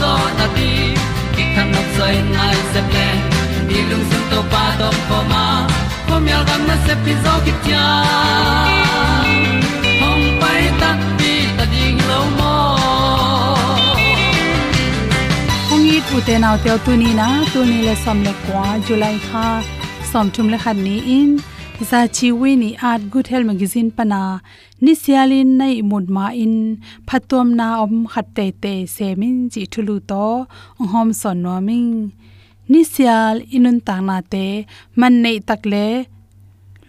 [0.00, 0.70] zo na ti
[1.34, 3.06] ki kan nok sai nai se ple
[3.68, 5.44] ni lung sun to pa do po ma.
[6.08, 7.86] Pom yal gam na se pi zo ki tia
[10.02, 12.54] hong pai ta pi ta ding lo mo
[15.74, 18.64] ong i tu te naw te tu ni na tu ni le som le kwa
[18.86, 19.46] july kha
[20.10, 21.30] som thum le khan ni in
[21.84, 24.40] za chi wi ni art good health magazine pana.
[24.80, 29.96] Ni sialin nai mud ma in phatom na om khat te te semin chi thulu
[30.10, 30.46] to.
[30.92, 32.12] Hom son no ming
[32.68, 34.66] ni sial inun ta na te.
[35.00, 36.06] Man nei takle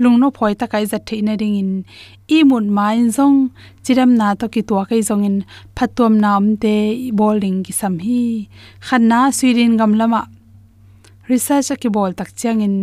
[0.02, 1.86] lungno phoi takai kai the na ring in.
[2.30, 3.52] I mun ma in zong.
[3.84, 5.38] Chiram na to ki tua kai zong in.
[5.76, 8.48] Phatom nam te bowling ki sam hi.
[8.88, 10.22] Khanna suirin gam lama
[11.30, 12.76] research ki bol tak chiang in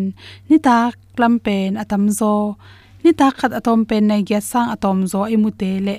[0.48, 0.76] ni ta
[1.16, 2.56] klam pen atam zo.
[3.04, 5.96] Ni ta khat atom pen nei gya sang atom zo i mu te le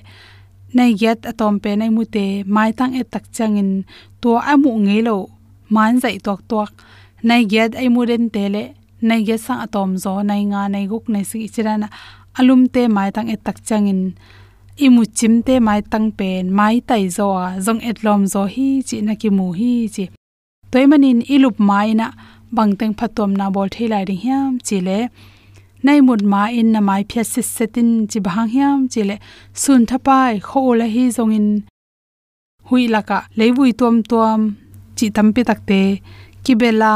[0.77, 2.25] nei gyat atom pen ai mu te
[2.55, 3.71] mai tang e tak chiang in
[4.21, 5.17] to a mu nge lo.
[5.75, 6.71] Man zai tok tok
[7.27, 8.63] nei gyat ai mu den te le
[9.07, 10.13] nei ge sang atom zo.
[10.29, 11.87] Nei nga nei guk nei si chirana
[12.39, 14.01] alum te mai tang e tak chiang changin
[14.77, 18.83] imu chim te mai tang pen, mai tai zo a, zong et lom zo hi
[18.87, 20.05] chi, na ki mu hi chi.
[20.71, 22.11] Toy manin ilup mai na
[22.51, 24.99] bang teng phatom na bol thei lai ri hiam, chile
[25.85, 29.15] le mut ma in na mai phya sis setin chi bhang hiam, chile
[29.61, 31.47] sun thapai kho la hi zong in
[32.67, 34.39] hui laka leibui tom tom
[34.97, 35.81] chi tampi takte
[36.43, 36.93] kibela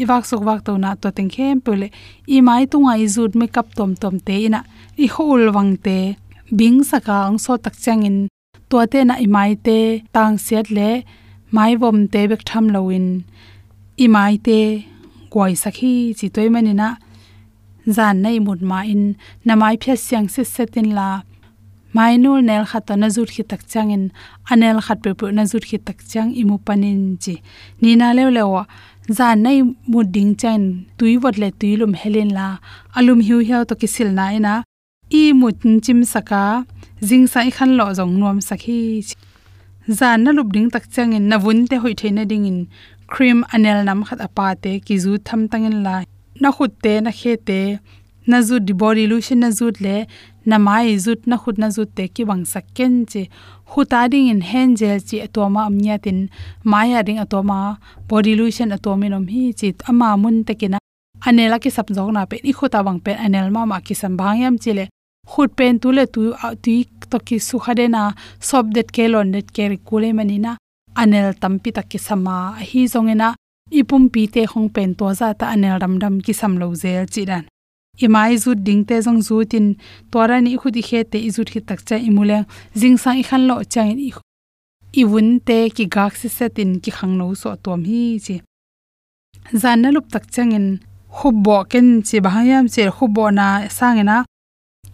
[0.00, 1.88] iwak sok wak to na to teng khem pule
[2.36, 4.60] i mai tunga i zut me kap tom tom te ina,
[5.04, 5.98] i hol wang te,
[6.58, 8.18] bing saka ang so tak chang in
[8.70, 9.78] to te na i mai te,
[10.14, 10.90] tang set le,
[11.56, 13.08] mai vom te bek tham lo in
[14.04, 14.58] mai te
[15.32, 16.88] goi sakhi chi toy manina
[17.96, 19.04] zan nei mut ma in
[19.46, 21.08] namai phya siang se setin la,
[21.96, 24.04] mainul nel khat na zut khi tak chang in
[24.52, 27.34] anel khat pe pu na zut khi tak chang imu panin chi
[27.80, 28.62] ni na le le wa
[29.18, 29.58] zan nei
[29.90, 30.62] mu ding chen
[30.98, 32.48] tui wat le tui lum helen la,
[32.98, 34.54] alum hiu hiao to ki sil na ina
[35.20, 36.42] i mut chim saka
[37.08, 38.80] jing sai khan lo jong nuam sakhi
[39.98, 42.58] zan na lup ding tak chang in na vun te hoi theina ding in
[43.12, 45.94] cream anel nam khat apa te ki zu tham tangin la
[46.40, 47.60] na khut te, na khe te,
[48.30, 49.96] na zu di body lotion na zut le,
[50.50, 53.22] na mai zut, na khut na zut te ki wang sakken che.
[53.70, 56.18] Khuta ding in hand gel chi atoma amnya tin
[56.70, 57.58] maya ding atoma
[58.08, 60.78] body lotion atomi nom hi chi ama mun te kina
[61.26, 64.12] anela ki sap jong na pe, i khuta wang pe anel ma ma ki sam
[64.20, 64.84] bhangyam chile
[65.32, 66.22] khut pen tu le tu
[66.62, 66.72] tu
[67.10, 68.02] to ki su khade na,
[68.40, 70.52] sob det ke, lon det ke ri kule manina
[71.02, 72.36] anel tampi tak ki sama
[72.68, 73.28] hi zongena,
[73.78, 77.06] ipum pi te khong pen to za ta anel ram ram ki sam lo zel
[77.14, 77.44] chi dan
[78.04, 79.66] imai zu ding te zong zu tin
[80.10, 82.38] tora ni khudi khe te izut thi tak cha imule.
[82.80, 84.10] Jing sa i khan lo chang i
[85.00, 88.36] i wun te ki gak se setin ki khang no so tom hi chi.
[89.60, 90.66] Zan na lup tak changin
[91.16, 93.46] khubbo ken chi bahayam che khubbo na
[93.78, 94.16] sangena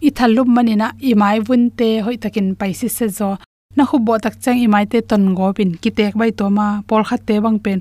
[0.07, 3.29] i thallup manina imai wun te hoi takin paisi se zo
[3.75, 7.03] na khubbo tak chang imai te ton go pin ki tek bai to ma pol
[7.09, 7.79] khat te bang pen.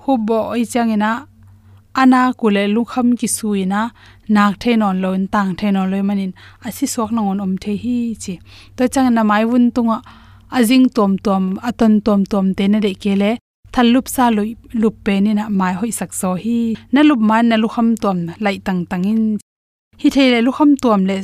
[0.00, 1.10] Khu bo i chang ina
[2.00, 3.80] ana kule lukham ki suina
[4.34, 6.32] nak the non lon tang the non loi manin.
[6.66, 8.34] Asi sok na on om the hi chi
[8.76, 9.98] to chang na mai wun tunga,
[10.56, 13.30] ajing tom tom, aton tom tom te ne de kele,
[13.74, 14.50] thallup sa loi
[14.80, 16.58] lup pe ni na mai hoi sak so hi.
[16.92, 19.22] Na lup man na lukham tom, lai tang tangin.
[20.00, 21.16] Hi thele lukham tom le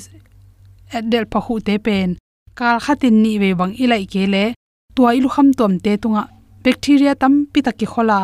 [0.95, 2.11] eh, del pa hu te pen
[2.61, 4.45] kal khatin ni ve bang ilai kele
[4.95, 6.25] tua ilu kham tom te tunga.
[6.65, 8.21] Bacteria tam pi takki khola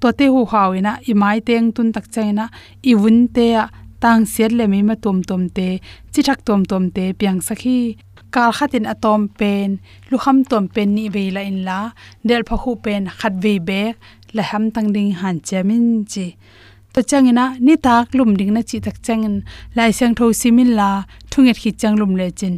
[0.00, 2.44] to te hu hawina i mai teng tun tak chaina
[2.90, 3.64] i wun te a,
[4.02, 5.68] tang siat le mi ma tom tom te
[6.12, 7.78] chi thak tom tom te piang sakhi
[8.34, 9.70] kal khatin atom pen,
[10.10, 11.78] lu kham tom pen ni ve la in la,
[12.28, 13.80] del pha khu pen khat ve be
[14.36, 16.26] la ham tang ding han chamin chi.
[16.94, 19.36] To changina ni tak lum ding na chi tak changin
[19.76, 20.90] lai sang tho simin la,
[21.30, 22.54] thunget khi chang lum le chin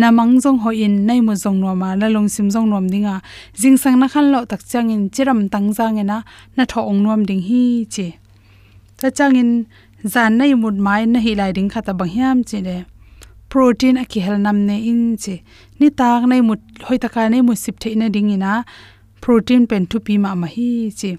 [0.00, 2.86] na mang jong ho in nei mu jong no ma la long sim jong nom
[2.92, 3.14] dinga
[3.60, 6.18] jing sang na khan lo tak chang in chiram tang jang ena,
[6.56, 7.62] na tho ong nom ding hi
[7.94, 8.06] che
[9.00, 9.50] ta chang in
[10.12, 12.76] zan nei mut mai na hi lai ding khata bang hiam che le
[13.50, 15.34] protein a ki hel nam ne in che
[15.78, 18.52] ni tak nei mut hoi ta ka nei mu sip the na ding ina,
[19.22, 21.10] protein pen thu pi ma ma hi che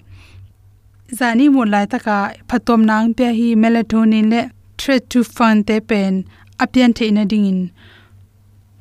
[1.17, 2.17] zani mu lai ta ka
[2.49, 4.41] phatom nang pe hi melatonin le
[4.79, 6.13] tryptophan te pen
[6.63, 7.61] apian the na ding in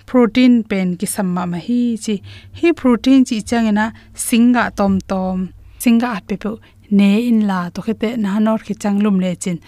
[0.06, 2.14] protein pen ki samma ma hi chi.
[2.58, 3.86] Hi protein chi changena
[4.26, 5.38] singa tom tom,
[5.82, 6.36] singa at pe
[6.98, 9.58] ne in la to khete na nor khi changlum le chin.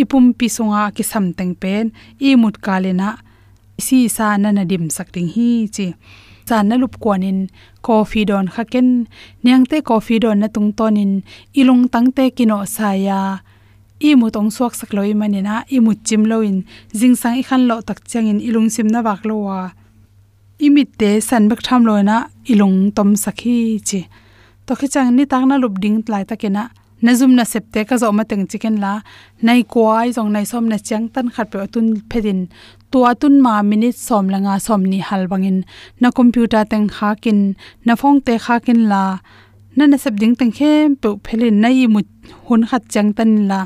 [0.00, 1.86] Ipum pi sunga ki sam teng pen,
[2.20, 3.08] i mut kalena
[3.86, 5.86] si sa na na dim sak ding hi chi.
[6.48, 7.38] Chan na lup kwanin
[7.82, 8.88] coffee don khaken
[9.44, 11.12] nyangte coffee don na tung tonin
[11.60, 13.20] ilung tangte kino saya
[14.00, 16.56] i mu tong suak sak loi manina i mu chim loin
[16.98, 19.60] jing sang i khan lo tak changin ilung sim na bak lo wa
[20.66, 22.16] imit te san bek tham loina
[22.52, 23.56] ilung tom sakhi
[23.88, 24.00] chi.
[24.66, 26.64] To khi chang ni tak na lup ding tlai takena
[27.04, 28.92] nazum na septe ka zo ma teng chicken la,
[29.46, 32.40] nai kwai jong nai som na chang tan khat pe tun phedin
[32.90, 35.58] tua tun ma minute som langa som ni hal bangin
[36.00, 37.38] na computer teng kha kin
[37.86, 39.04] na phong te kha kin la,
[39.76, 42.00] na na sep ding teng khem pe phelin nai mu
[42.46, 43.60] hun khat chang tan la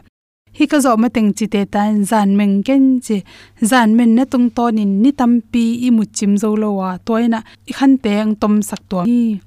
[0.57, 3.17] hi ka zo ma teng chi te tan zan meng ken chi.
[3.71, 7.39] Zan men na tung ton in ni tampi i mu chim zo lo wa toina
[7.71, 8.99] i khan te ang tom sak to.
[9.09, 9.41] Hi.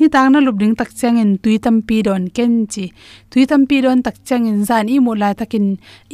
[0.00, 2.84] Ni tang na lup ding tak chang in tui tampi don ken chi.
[3.30, 5.66] Tui tampi don tak chang in zan i mu la takin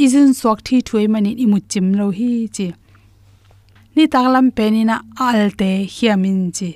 [0.05, 2.67] izin sok thi thui mani i mu chim lo hi chi.
[3.97, 4.97] Ni taklam penina
[5.29, 6.71] alte hiamin chi.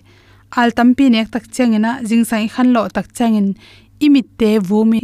[0.60, 3.48] Al tampi nek tak changina jingsai khan lo tak changin
[4.04, 5.00] imit te vumi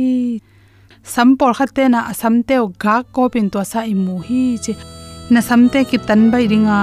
[1.03, 4.75] sampor khate na samteo ga ko pin to sa imu hi che
[5.33, 6.81] na samte ki tan bai ringa,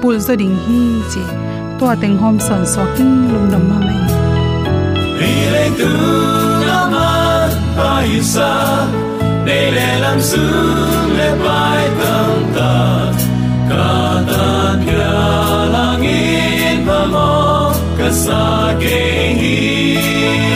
[0.00, 0.80] pul zo ding hi
[1.12, 1.22] che
[1.78, 4.00] to ateng hom son so king lung dam ma mai.
[5.20, 5.92] Ri le tu
[6.68, 7.10] na ma
[7.76, 8.52] pa isa
[9.46, 10.44] ne le lam su,
[11.18, 12.72] le pai tam ta.
[13.70, 13.88] Ka
[14.30, 14.48] ta
[14.84, 15.14] pya
[15.74, 17.32] langin pa mo,
[17.98, 18.44] ka sa
[18.82, 19.00] ke
[19.40, 20.55] hi.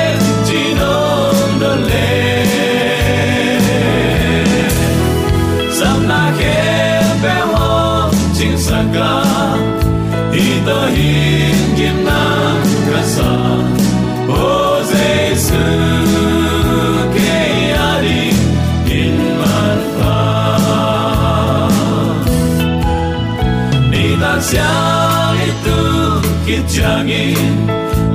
[26.73, 27.35] ကြာငယ်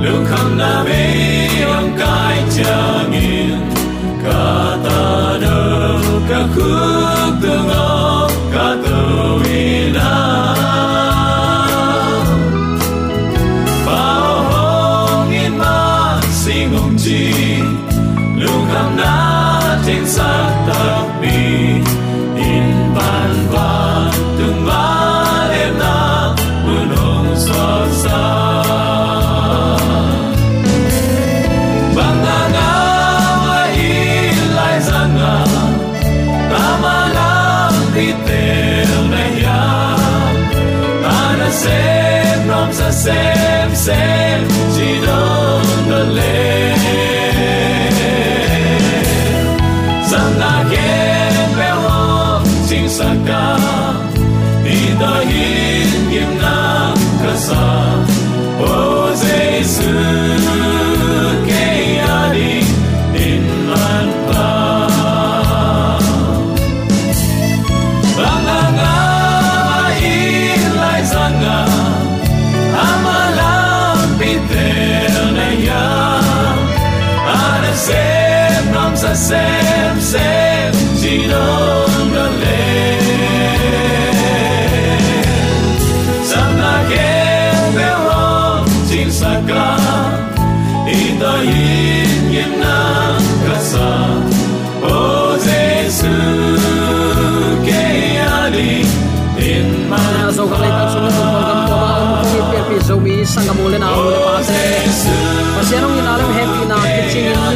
[0.03, 1.46] လုံခံနာပဲ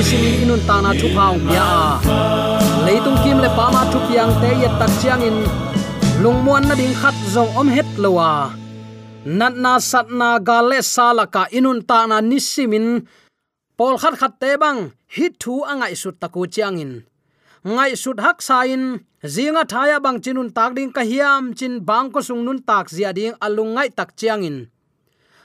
[0.02, 1.70] kiching in ni inun ta na thu phau ya
[2.86, 5.38] leitung kim le pa ma thu piang te yet tak chiang in
[6.24, 8.32] lungmuan na ding khat zong om het lowa
[9.40, 12.88] nat na sat na gale sala ka inun ta na nisimin
[13.78, 14.80] pol khat khat te bang
[15.16, 16.92] hi thu angai sut taku chiang in
[17.76, 18.84] ngai sut hak sain
[19.34, 23.10] zinga thaya bang chinun tak ding ka hiam chin bang ko sung nun tak zia
[23.18, 24.58] ding alung ngai tak chiang in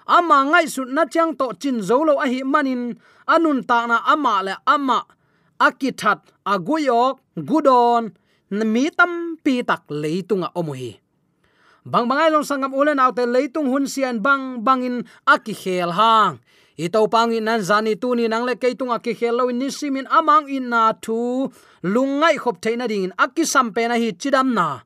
[0.07, 2.95] ama ngai sut na chang to chin zolo a hi manin,
[3.27, 5.03] anun ta na ama le ama.
[5.59, 8.13] Akithat aguyok gudon
[8.51, 11.01] mi tam pi tak leitunga omuhi
[11.87, 16.43] bang bangai long sangam ulen autte leitung hun sian bang, bangin aki khel hang.
[16.77, 20.51] Ito pangin nan zani tu ni nang le keitung aki khel lo ni simin amang
[20.51, 21.49] in na thu.
[21.87, 24.83] Lungai khop theina ding aki sampe na hi chidam na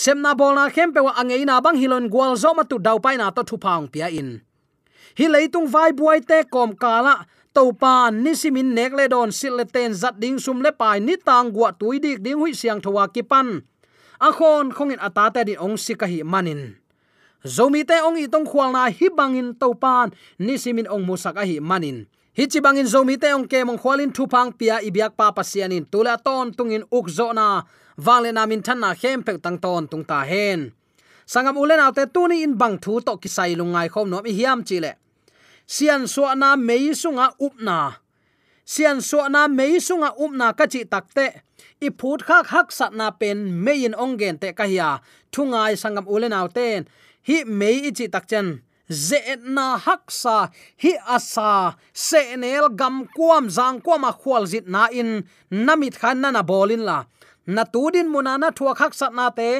[0.00, 3.28] semna bolna khempe wa angei na bang hilon gwal zo ma tu dau pai na
[3.36, 4.40] to thu phang pia in.
[5.18, 9.60] Hi leitung vai buai te kom kala to pan ni simin nek le don sil
[9.60, 12.80] le ten zat ding sum le pai ni tang gwa tui dik ding hui siang
[12.80, 13.60] thowa ki pan.
[14.20, 16.80] A khon khongin ata ta di ong sika hi manin.
[17.44, 21.36] Zomi te ong i tong khwal na hi bangin to pan ni simin ong musak
[21.36, 22.08] a hi manin.
[22.40, 25.84] Hi chi bangin zomi te ong ke mong khwalin thu phang pia biak pa pasianin
[25.92, 27.68] tula ton tungin uk zo na
[28.06, 30.60] wale na min than na khem pek tang ton tung ta hen.
[31.32, 34.92] Sangam ulen autte tuni in bang thu to kisai lungai khom no mi hiam chile
[35.74, 37.78] sian so na mei sunga upna
[38.72, 41.26] sian so na mei sunga upna ka chi takte
[41.86, 44.90] i phut khak hak sat na pen mein ongen te ka hiya
[45.32, 46.80] thungai sangam ulen autten
[47.28, 48.48] hi mei chi takchen
[48.90, 49.20] ze
[49.56, 50.50] na haksa
[50.82, 55.10] hi asa se nel gam kuam zang kwama khwal zit na in.
[55.66, 56.98] Namit khan na na bolin la
[57.54, 59.50] na tudin munana thua khak sat na te,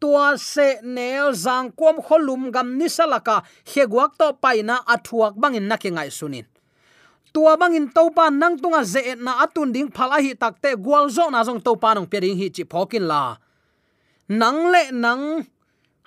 [0.00, 3.36] tua se nel zang kom kholum gam ni salaka
[3.70, 6.46] hegwak to paina athuak bangin na ke ngai sunin.
[7.34, 11.42] Tua bangin topa nang tunga ze na atun ding phala hi takte gwal zo na
[11.42, 13.36] jong topa nong pe ding hi chi phokin la.
[14.30, 15.42] Nang le nang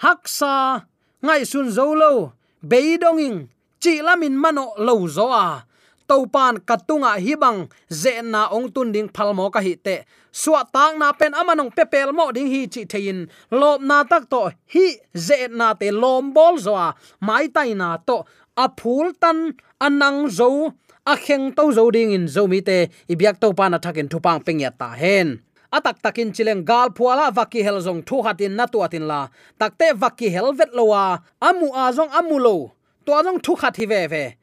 [0.03, 0.87] haksa
[1.25, 2.31] ngai sun zo lo
[2.63, 3.51] beidonging
[3.83, 5.66] chi lamin mano lo zo a
[6.07, 10.05] topan katunga hibang, ze na ong tun ding phalmo ka hi te.
[10.31, 14.51] Suwa tak na pen amanong pepel mo ding hi chi thein lop na tak to
[14.73, 16.77] hi ze na te lom bol zo
[17.19, 18.23] mai tai na to
[18.55, 20.73] a phul tan anang zo
[21.05, 22.87] a kheng to zo ding in zo mi te.
[23.09, 25.41] Ibyak to pa na thakin thupang peng ya ta hen.
[25.67, 29.27] Atak takin chileng gal phuala vaki hel zong thu hatin na tu atin la.
[29.59, 32.71] Takte vaki hel vet lowa amu a zong amulo
[33.05, 34.36] to zong thu khat hi ve ve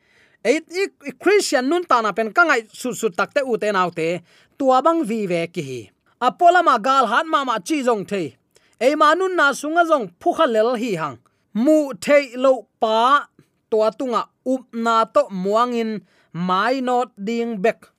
[0.45, 0.61] ei
[1.23, 4.09] christian nun ta na pen kangai su su takte u te nau te,
[4.59, 5.81] tua bang vi ve ki hi.
[6.21, 8.23] Apola ma gal han ma ma chi jong the
[8.81, 11.19] e ma nun na sunga jong phu kha lel hi hang.
[11.55, 13.29] Mu the lo pa,
[13.71, 14.23] tua tunga
[14.53, 15.91] up na to muang in,
[16.33, 17.95] mai not ding back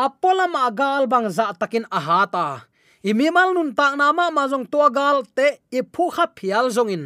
[0.00, 2.64] apola ma gal bang za takin ahata.
[3.04, 6.66] Imi mal nun tak na ma ma jong tua gal te, i phu kha phial
[6.76, 7.04] zong in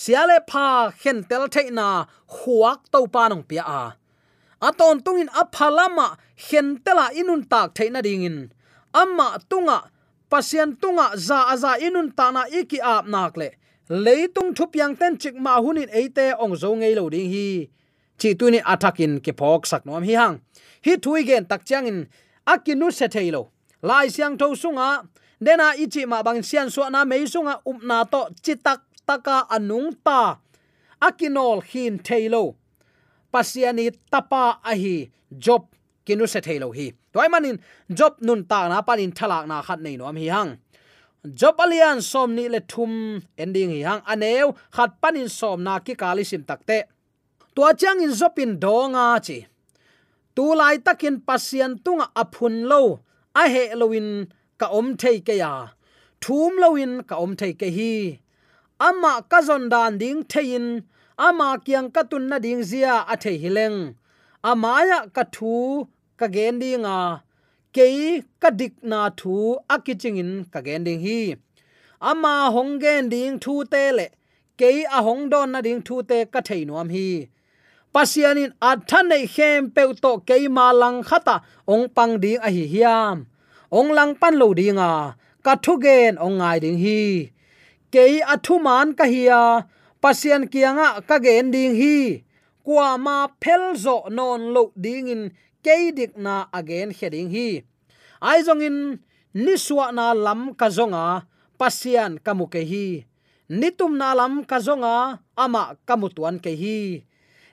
[0.00, 0.66] siale pha
[1.00, 1.88] khen tel theina
[2.34, 3.82] huak to pa nong pia a.
[4.68, 6.06] Aton tungin aphalama
[6.46, 8.38] khen tela inun tak theina dingin
[9.00, 9.78] amma tunga,
[10.30, 13.48] pasien tunga za aza inun ta na iki ap nak le.
[14.04, 17.48] Leitung thup yang ten chik ma hunin eite ong zo ngei lo ding hi.
[18.20, 20.36] Chi tu ni athakin ke phok sak nom hi hang.
[20.84, 21.98] Hi thui gen tak chang in
[22.46, 23.42] akinu se thailo
[23.82, 24.88] lai siang tho sunga
[25.44, 29.90] dena ichi ma bang sian so na mei sunga up na to chitak taka anung
[30.06, 30.20] ta.
[31.06, 32.44] Akinol hin thailo
[33.32, 34.96] pasiani tapa ahi
[35.44, 35.62] job
[36.06, 36.86] kinu se thailo hi.
[37.12, 37.56] Toy manin
[37.98, 40.50] job nun ta na panin thalak na khat nei nom hi hang.
[41.40, 42.92] Job alian som ni le thum
[43.42, 44.02] ending hi hang.
[44.12, 46.78] Aneu khat panin som na ki kali sim takte.
[47.54, 49.38] Tua chang in zopin donga chi.
[50.34, 52.82] Tu lai takin pasian tunga aphun lo.
[53.34, 54.08] A he loin
[54.60, 55.52] ka om thei ke ya.
[56.22, 57.92] Thum loin ka om thei ke hi
[58.78, 60.66] ama ka zon dan ding thein,
[61.18, 63.94] ama kyang ka tun na ding zia a the hileng.
[64.44, 67.22] Amaya ka thu ka gen dinga
[67.74, 71.34] ke ka dik na thu akiching in ka gen ding hi.
[72.00, 74.06] Ama hong gen ding thu te le
[74.58, 77.26] ke a hong don na ding thu te ka thei nuam hi.
[77.94, 81.36] Pasianin athan nei khem pe to ke ma lang khata
[81.72, 83.16] ong pang ding a hi hiam.
[83.78, 84.92] Ong lang pan lo dinga
[85.44, 87.02] ka thu gen ong ngai ding hi
[87.92, 89.42] ke athuman thu ka hiya
[90.02, 92.24] pasien kianga ka gen ding hi.
[92.64, 95.22] Kwa ma phelzo non lo ding in
[95.64, 97.64] ke dik na again heading hi.
[98.20, 98.78] Ai zong in
[99.34, 101.24] niswa na lam ka zonga
[101.58, 102.88] pasian kamu ke hi.
[103.48, 107.00] Nitum na lam ka zonga, ama kamutuan ke hi.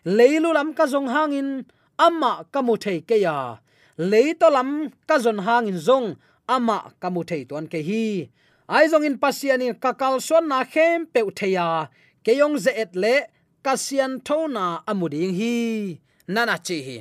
[0.04, 1.64] Leilu lam ka zong hangin
[1.96, 3.64] ama kamu thei ke ya.
[3.96, 8.28] Leito lam ka zon hangin zong, ama kamu thei tuan ke hi
[8.68, 11.90] aizong in pasian in kakal son na khem pe utheya.
[12.26, 13.16] Keyong ze et le
[13.64, 16.00] kasian thona amuding hi.
[16.28, 16.98] Nana chi hi.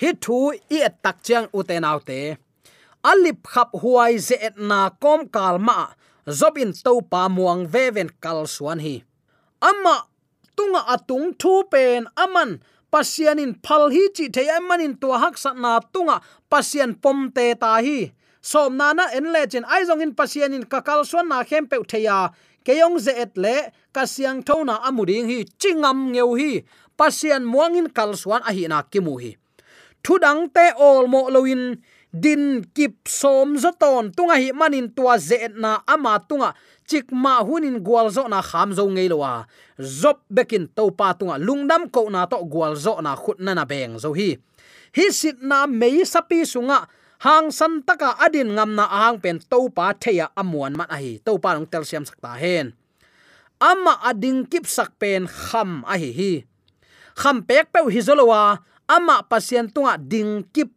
[0.00, 2.36] Hi thu i et tak chang uten te
[3.10, 5.78] alip khap huai ze et na kom kal ma.
[6.26, 9.02] Zobin to pa muang veven kal suan hi.
[9.60, 10.06] Amma
[10.56, 12.60] tunga atung thu pen aman.
[12.92, 16.16] Pasianin phal hi chi thei amanin to hak sa na tunga
[16.50, 21.28] pasian pomte ta hi som nana en le chen ai zong in pasianin kakal suan
[21.28, 22.30] na khem pe theya.
[22.62, 26.62] Keyong ze et le kasyang thona amuding hi, chingam ngeu hi.
[26.96, 29.34] Pasian muangin kalsuan a hi na kimu hi.
[30.02, 35.82] Thudang te ol mo loin din kip som zaton tunga hi manin tua ze na
[35.86, 36.54] ama tunga.
[36.86, 39.46] Chik ma hunin gwal zo na kham zo ngei lowa
[39.80, 41.38] zop bekin to pa tunga.
[41.38, 44.38] Lungdam ko na to gwal zo na khut na na beng zo hi.
[44.94, 46.86] Hi sit na mei sapi sunga
[47.22, 51.22] hang san taka adin ngam na ahang pen to pa theya amuan man ahi.
[51.22, 52.74] To pa long tel siam sakta hen.
[53.62, 56.32] Amma ading kip sak pen kham ahi hi.
[57.14, 58.58] Kham pek pe hi zolowa,
[58.90, 60.74] amma pasien tunga ding kip.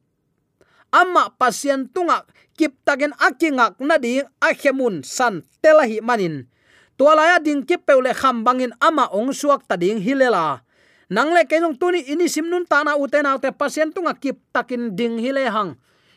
[0.93, 2.21] Amma pasien tunga
[2.53, 6.45] kip tagen akingak na ding akhemun san telahi manin.
[6.93, 10.61] Tualaya ding kip pe le kham bangin ama ong suak ta ding hilela
[11.05, 15.73] nangle kenong tuni ini simnun tana utena te pasien tunga kip takin ding hile hang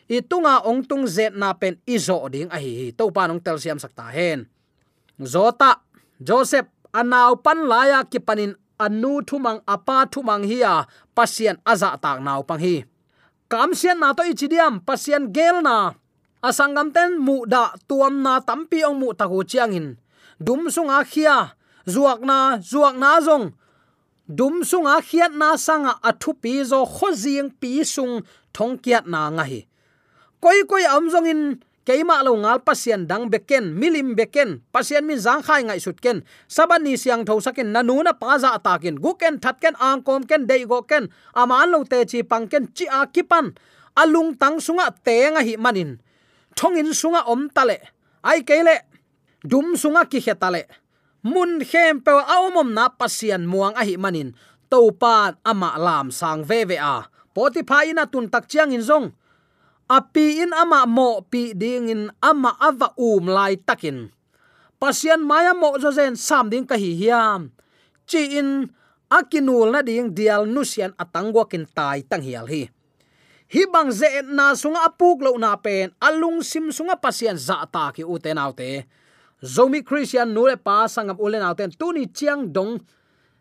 [0.09, 2.49] itunga ongtung zet na pen izo ding.
[2.49, 4.49] A hi to pa nong tel siam sakta hen.
[5.21, 5.85] Zota,
[6.17, 12.41] joseph anaw pan laya ki panin anu thumang apa thumang hiya pasien aza tak naw
[12.41, 12.83] pang hi.
[13.49, 15.93] Kam sian na to ichidiam, pasien gel na.
[16.41, 19.87] Asangam ten mu da tuam na tampi ong mu ta hu chiang in.
[20.39, 23.51] Dum sunga khia, zuak na zuak na zong.
[24.29, 28.21] Dum sunga khiat na sanga athu pi zo khozing pi sung
[28.53, 29.65] thongkiat na nga hi
[30.39, 31.41] koi koi amjong in
[31.89, 36.21] keima lo ngal pasien dang beken, milim beken, pasien min zang khai ngai sut ken.
[36.45, 41.09] Saban ni siang tho sakin nanuna paza atakin guken thatken angkom ken dei go ken.
[41.33, 43.57] Aman lo te chi pangken chi a kipan
[43.97, 45.97] alung tang sunga tenga hi manin.
[46.55, 47.77] Thongin sunga om tale
[48.23, 48.85] ai kele
[49.41, 50.69] dum sunga ki hetale
[51.23, 54.37] mun khem pe aomom na pasien muang a hi manin.
[54.69, 57.09] Topan ama lam sang ve ve a.
[57.33, 59.09] Poti pha tun tak chiang in zong
[59.89, 64.13] api in ama mo pi ding in ama ava um lai takin.
[64.77, 67.49] Pasian maya mo zo zen sam ding ka hi hiam.
[68.05, 68.69] Chi in
[69.09, 72.69] akinul na ding dial nusian atangwa kin tai tang hial hi.
[73.49, 77.89] Hi bang ze na sunga apuk lo na pen, alung sim sunga pasian za ta
[77.89, 78.85] ki u autte te.
[79.41, 82.77] Zomi christian nule pa sangam ulen auten tuni chiang dong.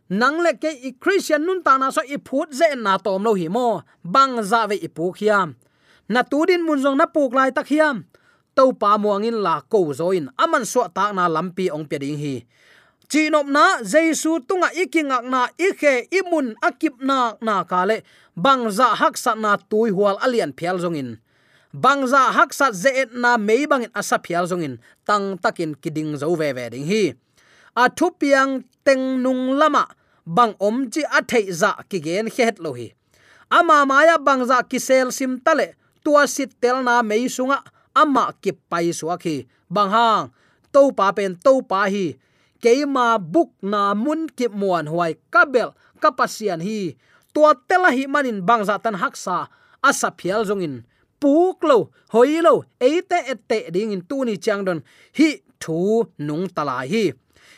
[0.08, 3.36] Nang le ke i christian nun ta na so i phut ze na tom lo
[3.36, 3.84] hi mo.
[4.00, 5.52] Bang za ve i pu khiam
[6.08, 8.08] na tudin mun jong na puk lai tak hiam.
[8.56, 12.42] To pa muangin la ko zoin aman so ta na lampi ong pe ding hi.
[13.08, 18.02] Chinop na jesu tunga ikingak na ikhe imun akip na na kale
[18.36, 21.16] bangza haksa na tui hual alian phial zongin
[21.72, 24.76] bangza haksa ze na mei bangin asa phial zongin
[25.08, 27.14] tang takin kiding zo ve ve ding hi.
[27.78, 29.86] A thu piang teng nung lama.
[30.26, 32.92] Bang om chi athei za ki gen het lo hi.
[33.48, 37.62] Ama maya bangza kisel sim tale tua sit tel na mei sunga
[37.94, 39.46] ama ki pai suwa khi.
[39.70, 40.30] Bang hang
[40.72, 42.16] to pa pen to pa hi.
[42.62, 46.96] Keima buk na mun ki muan huai kabel kapasian hi.
[47.34, 50.82] Tua tela hi manin bangza tan haksa asa phial zongin
[51.20, 54.80] puk lo lo eite ette ding in tu ni chang don.
[55.18, 57.12] Hi, thu nung tala hi.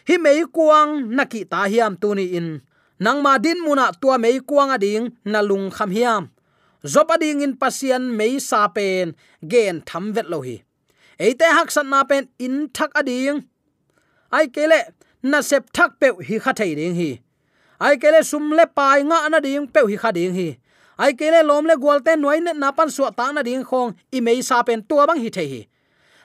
[0.08, 2.60] Hi mei kuang naki ta hiam tu ni in.
[2.98, 6.28] Nang ma din muna tua mei kuang ading nalung kham hiam
[6.84, 9.14] zopading in pasian mei sa pen
[9.46, 10.62] gen tham vet lo hi.
[11.18, 13.44] Eite hak san na pen in thak ading
[14.32, 14.80] ai kele
[15.22, 17.20] na sep thak pe hi kha thei ding hi.
[17.80, 20.48] Ai kele sum le pai nga na ding pe hi kha ding hi.
[20.98, 23.90] Ai kele lom le gol te noi ne na pan su ta na ding khong
[24.12, 25.62] i mei sa pen tua bang hi thei hi.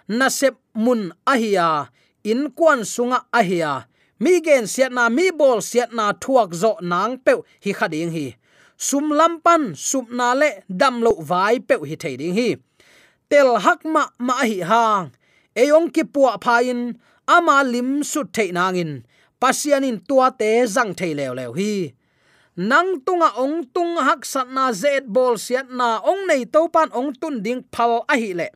[0.07, 1.89] Na sep mun ahia
[2.23, 3.85] in kwan sunga ahia
[4.19, 8.11] mi gen siat na, mi bol siat na thuak zo nang pe hi kha ding
[8.11, 8.35] hi
[8.77, 12.49] sum lampan sum na le dam lo vai pe hi thei ding hi.
[13.29, 15.11] Tel hak ma ma hi hang.
[15.55, 19.03] Eyong ki pài in, ama lim su thei nangin
[19.39, 21.93] pasianin tua te zang thei lew lew hi.
[22.55, 26.89] Nang tunga ong tung hak sat na zet bol siat na ong nei to pan
[26.95, 28.47] ong tun ding phal a hi le.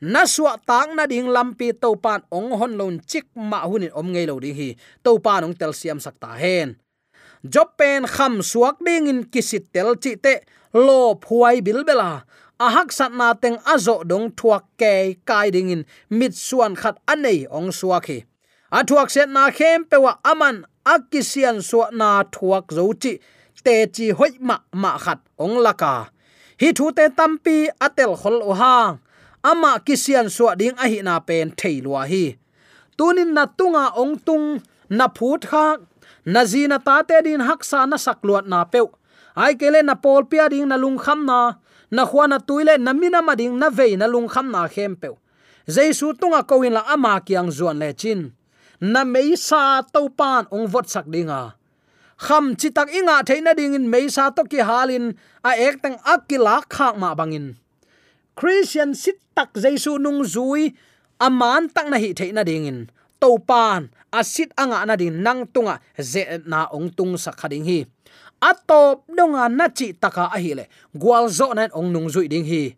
[0.00, 4.06] Na suwa tang na ding lampi to pan ong hon lon chik ma hunin om
[4.12, 4.68] ngei lo ding hi.
[5.04, 6.76] To pan ong tel siam sakta hen
[7.44, 10.34] job pen kham suak ding in kisit tel chi te
[10.72, 12.24] lo phuai bil bela.
[12.58, 17.46] Ahak sat na teng azo dong thuak ke kai ding in mit suan khat anei
[17.50, 18.26] ong suaki hi.
[18.78, 23.12] A thuak set na khem pewa aman akisian so na thuak zo chi
[23.64, 26.10] te chi hoi ma ma khat ong laka.
[26.60, 28.98] Hi thu te tampi atel khol o hang
[29.50, 32.24] ama kisian so ding a hi na pen theilwa hi.
[32.98, 34.46] Tunin na tunga ong tung
[34.90, 35.64] na phut kha
[36.28, 38.84] na zina ta te din haksa na sakluat na pe
[39.42, 41.40] ai kele na pol pia ding na lung kham na
[41.96, 45.08] na khwana tuile na mina ma ding na ve na lung kham na khem pe
[45.68, 48.32] jesu tunga ko in la ama kyang zuan le chin.
[48.80, 51.52] Na mei sa to pan ong vot sak dinga.
[52.24, 55.14] Kham chi tak inga theina ding in mei sa to ki halin,
[55.44, 57.60] a ek tang akila khak ma bangin
[58.38, 60.70] christian sit tak jesu nung zui
[61.18, 62.78] aman tak na hi theina ding in.
[63.20, 67.86] To pan asit anga na ding nang tunga ze na ong tung sakhading hi.
[68.38, 70.64] Atop donga na chi taka a hi le.
[70.94, 72.76] Gwal zo nan ong nung zui ding hi.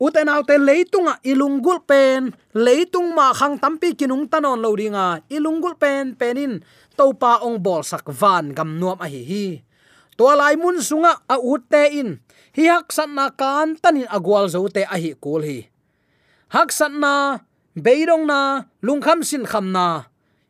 [0.00, 6.18] Uten autte leitunga ilungul pen, leitung ma khang tampi kinung tanon lo ringa ilungul pen
[6.18, 6.58] penin,
[6.98, 9.46] topa ong bol sak van gam nuam a hi hi.
[10.18, 12.18] To lai mun sunga a utte in.
[12.58, 15.70] Hi hak san na kan tanin agwal zo te a hi kul hi.
[16.54, 17.42] Hak san na
[17.74, 20.06] beirong na, lungkham sin kham na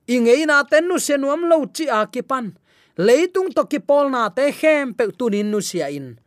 [0.06, 2.56] ingei na ten nu senuam lo chi a ki pan.
[2.96, 6.18] Leitung to ki pol na te khem pe tunin nu sia in.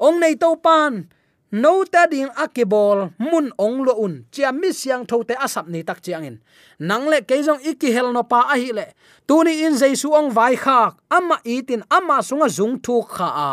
[0.00, 1.08] Ong nei to pan.
[1.54, 4.26] No ta ding akibol mun ong lo un.
[4.32, 6.36] Chia mi siang thote asap ni tak chiang in.
[6.82, 8.90] Nang le keijong iki hel no pa a hi le.
[9.28, 10.98] Tuni in jaisu ong vai khak.
[11.14, 13.52] Ama itin ama sunga zung thu kha a.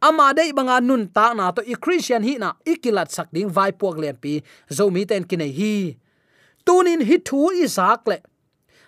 [0.00, 3.68] Ama dei banga nun ta na to i christian hi na ikilat sak ding vai
[3.68, 4.40] puak lem pi.
[4.72, 5.98] Zo mi ten kine hi.
[6.64, 8.16] Tunin hi thu i sak le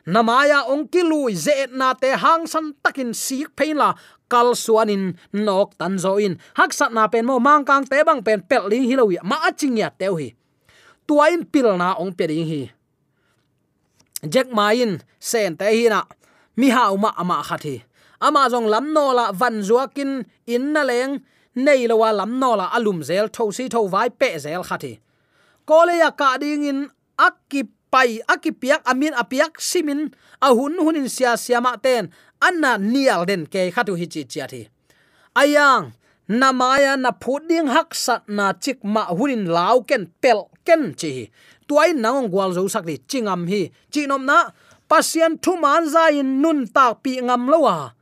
[0.07, 3.97] namaya ong kilui ze na te hang san takin sik phein la
[4.29, 8.21] kal suanin nok tan zo in hak sat na pen mo mang kang te bang
[8.21, 10.37] pen pel ling hilowi ma aching ya teu hi.
[11.05, 12.63] Tuain pil na ong pe ring hi.
[14.25, 16.01] Jack main sen te hi na,
[16.57, 17.85] mi ha ma ama khathi
[18.25, 21.21] ama jong lam no la van zuakin in na leng,
[21.57, 25.01] nei lo wa lam no la alum zel, tho si tho vai pe zel khathi
[25.69, 26.81] kole ya ka ding in
[27.19, 30.11] akip pai akipiak amin apiak simin
[30.43, 32.11] ahun hunin sia siama ten.
[32.43, 34.67] Anna nial den ke khatu hi chi chia thi.
[35.39, 35.95] Ayang,
[36.27, 41.31] namaya na phuding hak sat na chik ma hunin lau ken pel ken chi
[41.71, 43.71] tuai nang gwal zo sak ni chingam hi.
[43.93, 44.51] Chinom na,
[44.91, 47.95] pasien thu man za in nun ta pi ngam lowa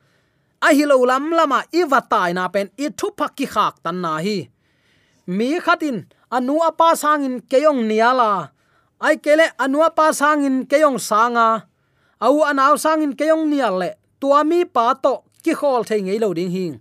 [0.62, 4.12] a hi lo lam lama iwatai na pen i thu phak ki khak tan na
[4.24, 4.38] hi.
[5.36, 5.96] Mi khatin,
[6.36, 8.30] anu apa sangin keyong niala
[9.02, 11.66] ai kele anua pa sangin keyong sanga.
[12.22, 13.98] Au anaw sangin keyong nial le.
[14.22, 16.74] Tuami pa to ki khol thei ngei lo ding hing.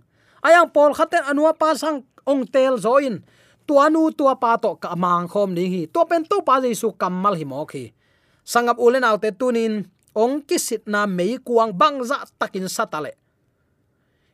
[0.46, 3.18] Ayang pol khaten anua pa sang ong tel zoin.
[3.66, 5.82] Tuanu tua pa to ka mang khom ding hi.
[5.90, 7.90] To pen to pa jesu kamal hi mo khi
[8.42, 9.86] sangap ulen autte tunin,
[10.18, 13.22] ong kisit na mei kuang bangza takin satale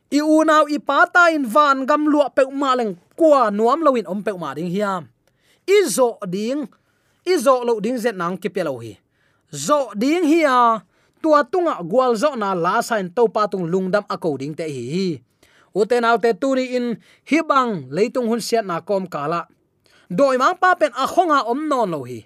[0.09, 4.09] i u naw i pata in van gam lua pe ma leng kwa nuam lawin
[4.09, 5.05] om pe ma ding hiam.
[5.69, 6.65] I zo ding
[7.29, 8.93] i zo lo ding zet nang ki pelo hi
[9.65, 10.81] zo ding hi a à?
[11.21, 14.65] tua tunga à, gwal zo na la sain to pa tung lungdam a à te
[14.75, 15.21] hi
[15.75, 16.85] uten autte tuni in
[17.29, 19.47] hibang leitung hun siat na kom kala
[20.09, 22.19] doi mang pa pen a khonga om non lo hi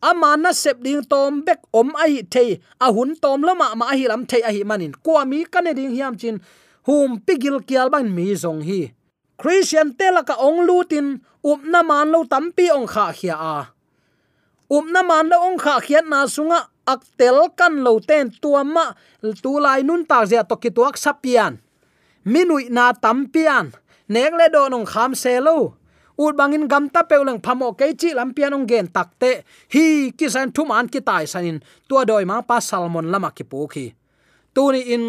[0.00, 4.04] ama na sep ding tom bek om ai thei a hun tom lama ma hi
[4.10, 6.36] lam thei a hi manin kwa mi kane ding hiam chin
[6.86, 8.80] hum pigil kial ban mi zong hi
[9.40, 11.06] christian telaka ong lutin
[11.50, 13.56] up na man lo tampi ong kha khia a
[14.72, 18.96] umna man la ong kha khian na sunga ak tel kan lo ten tuama
[19.44, 21.60] tu lai nun ta zia to ki tuak sapian
[22.32, 23.76] minui na tampian
[24.08, 25.76] nek le do nong kham se lo
[26.16, 29.84] ut bangin gam ta peuleng phamo ke chi lampian ong gen takte hi
[30.18, 31.58] ki san thum an ki tai sanin
[31.88, 33.86] tua doi ma pa salmon lama ki pu khi.
[34.54, 35.04] Tuni in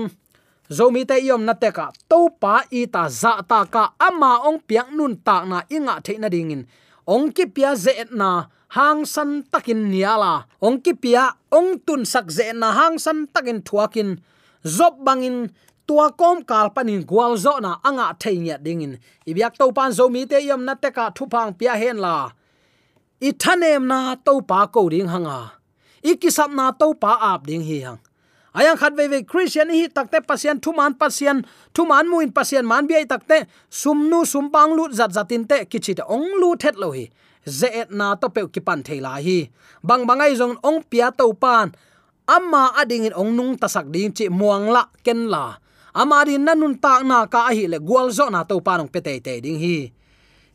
[0.77, 4.59] zomi te yom na te ka to pa i ta za ta ka, ama ong
[4.67, 6.63] piang nun ta na inga the na dingin
[7.07, 10.45] ong ki pia ze na hang san takin niala.
[10.61, 14.19] Ong ki pia ong tun sak ze na hang san takin thuakin.
[14.63, 15.51] Zop bangin,
[15.87, 18.99] tua kom kal panin gwal zo na anga theinya dingin.
[19.27, 22.31] Ibyak to pan zo mi te yam na te ka thupang pia hen la.
[23.21, 25.59] I thanem na to pa ko ding hanga.
[26.03, 27.99] Ikisap na to pa ap ding hi hang
[28.53, 31.41] ayang khat ve ve christian hi takte pasien thu man pasien
[31.73, 36.39] thu man muin pasien, man bi takte sumnu sumpang lut zat zatin te kichit ong
[36.41, 37.09] lu thet lo hi.
[37.43, 39.51] Ze et na to pe ki pan thela hi.
[39.83, 41.75] Bang bangai jong ong pia to pan.
[42.27, 45.59] Amma ading in ong nung tasak ding chi muang la ken la.
[45.93, 49.59] Amari nanun ta na ka hi le gwal zo na to panong pete te ding
[49.59, 49.91] hi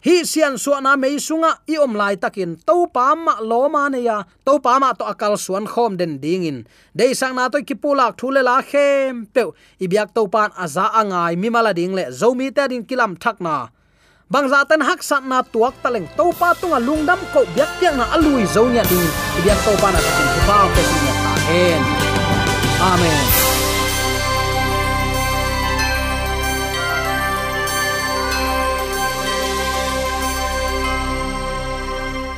[0.05, 2.57] hi sian so na mei sunga, i om lai takin.
[2.67, 4.23] To pa ma lo ma ne ya.
[4.47, 6.67] To pa ma to akal suan khom den ding in.
[6.95, 9.43] De sang na to kipulak thule la khem pe
[9.81, 12.05] i biak to pan aza angai mi mala ding le.
[12.11, 13.69] Zomi ta ding kilam thak na.
[14.31, 17.97] Bang za tan hak sat na tuak taleng to pa tunga lungdam ko biak tiang
[17.97, 19.09] na alui zo nya ding.
[19.37, 20.29] I biak to pa na takin.
[20.47, 20.83] Pa pe
[21.25, 21.83] ta hen
[22.93, 23.48] amen.